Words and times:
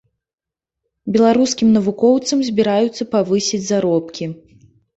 Беларускім 1.17 1.67
навукоўцам 1.77 2.43
збіраюцца 2.49 3.09
павысіць 3.15 3.63
заробкі. 3.71 4.23